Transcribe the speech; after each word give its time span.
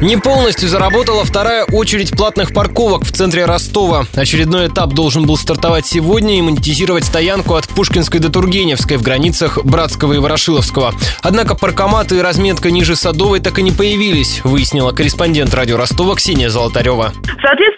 Не 0.00 0.16
полностью 0.16 0.68
заработала 0.68 1.24
вторая 1.24 1.64
очередь 1.64 2.12
платных 2.16 2.52
парковок 2.52 3.04
в 3.04 3.10
центре 3.10 3.44
Ростова. 3.46 4.04
Очередной 4.14 4.68
этап 4.68 4.90
должен 4.90 5.26
был 5.26 5.36
стартовать 5.36 5.86
сегодня 5.86 6.38
и 6.38 6.42
монетизировать 6.42 7.04
стоянку 7.04 7.54
от 7.54 7.66
Пушкинской 7.66 8.20
до 8.20 8.30
Тургеневской 8.30 8.96
в 8.96 9.02
границах 9.02 9.64
Братского 9.64 10.12
и 10.12 10.18
Ворошиловского. 10.18 10.94
Однако 11.20 11.56
паркоматы 11.56 12.18
и 12.18 12.20
разметка 12.20 12.70
ниже 12.70 12.94
Садовой 12.94 13.40
так 13.40 13.58
и 13.58 13.62
не 13.62 13.72
появились, 13.72 14.40
выяснила 14.44 14.92
корреспондент 14.92 15.52
радио 15.52 15.76
Ростова 15.76 16.14
Ксения 16.14 16.48
Золотарева. 16.48 17.12
В 17.14 17.40
соответствии 17.40 17.77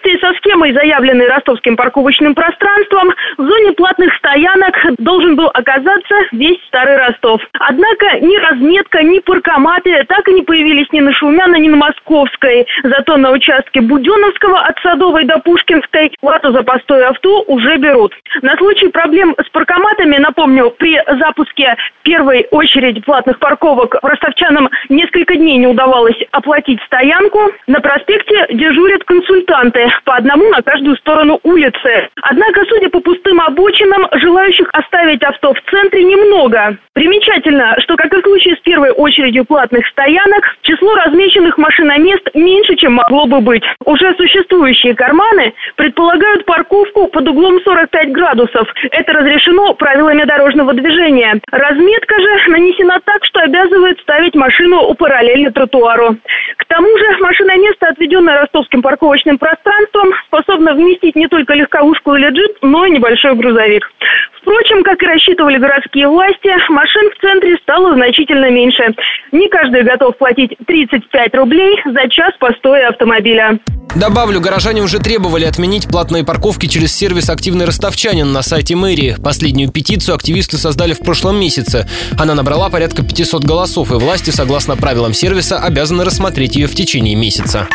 схемой, 0.51 0.73
заявленной 0.73 1.27
ростовским 1.27 1.75
парковочным 1.75 2.35
пространством, 2.35 3.13
в 3.37 3.43
зоне 3.43 3.71
платных 3.73 4.13
стоянок 4.15 4.75
должен 4.97 5.35
был 5.35 5.47
оказаться 5.53 6.15
весь 6.31 6.59
старый 6.67 6.97
Ростов. 6.97 7.41
Однако 7.53 8.19
ни 8.19 8.35
разметка, 8.37 9.03
ни 9.03 9.19
паркоматы 9.19 10.03
так 10.07 10.27
и 10.27 10.33
не 10.33 10.41
появились 10.41 10.91
ни 10.91 10.99
на 10.99 11.13
Шумяна, 11.13 11.55
ни 11.55 11.69
на 11.69 11.77
Московской. 11.77 12.67
Зато 12.83 13.17
на 13.17 13.31
участке 13.31 13.81
Буденовского 13.81 14.59
от 14.59 14.77
Садовой 14.79 15.25
до 15.25 15.39
Пушкинской 15.39 16.11
плату 16.19 16.51
за 16.51 16.63
постой 16.63 17.05
авто 17.05 17.43
уже 17.47 17.77
берут. 17.77 18.13
На 18.41 18.55
случай 18.57 18.87
проблем 18.89 19.35
с 19.43 19.49
паркоматами, 19.49 20.17
напомню, 20.17 20.71
при 20.71 21.01
запуске 21.19 21.75
первой 22.03 22.47
очереди 22.51 23.01
платных 23.01 23.39
парковок 23.39 23.95
ростовчанам 24.01 24.69
несколько 24.89 25.35
дней 25.35 25.57
не 25.57 25.67
удавалось 25.67 26.17
оплатить 26.31 26.81
стоянку. 26.83 27.51
На 27.67 27.79
проспекте 27.79 28.47
дежурят 28.51 29.03
консультанты 29.03 29.89
по 30.03 30.15
одному 30.15 30.40
на 30.49 30.61
каждую 30.61 30.95
сторону 30.97 31.39
улицы. 31.43 32.09
Однако, 32.21 32.65
судя 32.65 32.89
по 32.89 32.99
пустым 32.99 33.39
обочинам, 33.41 34.07
желающих 34.13 34.69
оставить 34.73 35.23
авто 35.23 35.53
в 35.53 35.61
центре 35.69 36.03
немного. 36.03 36.77
Примечательно, 36.93 37.75
что, 37.79 37.95
как 37.95 38.13
и 38.13 38.21
в 38.21 38.23
случае 38.23 38.55
с 38.55 38.59
первой 38.59 38.91
очередью 38.91 39.45
платных 39.45 39.85
стоянок, 39.87 40.55
число 40.61 40.95
размеченных 40.95 41.57
машиномест 41.57 42.29
меньше, 42.33 42.75
чем 42.75 42.93
могло 42.93 43.25
бы 43.25 43.41
быть. 43.41 43.63
Уже 43.85 44.13
существующие 44.15 44.95
карманы 44.95 45.53
предполагают 45.75 46.45
парковку 46.45 47.07
под 47.07 47.27
углом 47.27 47.59
45 47.63 48.11
градусов. 48.11 48.67
Это 48.91 49.13
разрешено 49.13 49.73
правилами 49.73 50.23
дорожного 50.23 50.73
движения. 50.73 51.39
Разметка 51.51 52.19
же 52.19 52.51
нанесена 52.51 52.99
так, 53.03 53.25
что 53.25 53.41
обязывает 53.41 53.99
ставить 54.01 54.35
машину 54.35 54.83
у 54.87 54.93
параллельно 54.93 55.51
тротуару. 55.51 56.17
К 56.71 56.73
тому 56.73 56.87
же 56.97 57.17
машиноместо, 57.19 57.87
отведенное 57.87 58.39
ростовским 58.39 58.81
парковочным 58.81 59.37
пространством, 59.37 60.13
способно 60.27 60.73
вместить 60.73 61.17
не 61.17 61.27
только 61.27 61.53
легковушку 61.53 62.15
или 62.15 62.29
джип, 62.29 62.59
но 62.61 62.85
и 62.85 62.91
небольшой 62.91 63.35
грузовик. 63.35 63.91
Впрочем, 64.41 64.83
как 64.83 65.01
и 65.03 65.05
рассчитывали 65.05 65.57
городские 65.57 66.07
власти, 66.07 66.49
машин 66.71 67.11
в 67.15 67.21
центре 67.21 67.57
стало 67.61 67.93
значительно 67.93 68.49
меньше. 68.49 68.83
Не 69.31 69.47
каждый 69.49 69.83
готов 69.83 70.17
платить 70.17 70.55
35 70.65 71.35
рублей 71.35 71.79
за 71.85 72.09
час 72.09 72.31
постоя 72.39 72.89
автомобиля. 72.89 73.59
Добавлю, 73.95 74.39
горожане 74.39 74.81
уже 74.81 74.99
требовали 74.99 75.43
отменить 75.43 75.87
платные 75.87 76.23
парковки 76.23 76.67
через 76.67 76.95
сервис 76.95 77.29
«Активный 77.29 77.65
ростовчанин» 77.65 78.31
на 78.31 78.41
сайте 78.41 78.75
мэрии. 78.75 79.17
Последнюю 79.21 79.69
петицию 79.69 80.15
активисты 80.15 80.57
создали 80.57 80.93
в 80.93 80.99
прошлом 80.99 81.37
месяце. 81.39 81.87
Она 82.17 82.33
набрала 82.33 82.69
порядка 82.69 83.03
500 83.03 83.43
голосов, 83.43 83.91
и 83.91 83.95
власти, 83.95 84.29
согласно 84.29 84.77
правилам 84.77 85.13
сервиса, 85.13 85.57
обязаны 85.57 86.05
рассмотреть 86.05 86.55
ее 86.55 86.67
в 86.67 86.75
течение 86.75 87.15
месяца. 87.15 87.67